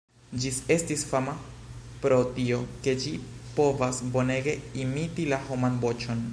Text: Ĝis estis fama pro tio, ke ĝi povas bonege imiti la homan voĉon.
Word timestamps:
Ĝis 0.43 0.55
estis 0.75 1.03
fama 1.09 1.35
pro 2.05 2.17
tio, 2.39 2.59
ke 2.87 2.97
ĝi 3.05 3.13
povas 3.61 4.03
bonege 4.17 4.59
imiti 4.87 5.31
la 5.35 5.43
homan 5.51 5.83
voĉon. 5.85 6.29